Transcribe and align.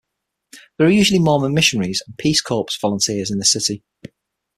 There 0.79 0.87
are 0.87 0.91
usually 0.91 1.19
Mormon 1.19 1.53
missionaries 1.53 2.01
and 2.07 2.17
Peace 2.17 2.41
Corps 2.41 2.65
volunteers 2.81 3.29
in 3.29 3.37
the 3.37 3.45
city. 3.45 3.83